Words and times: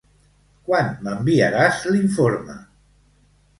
Quan 0.69 0.89
m'enviaràs 1.09 1.85
l'informe? 1.93 2.59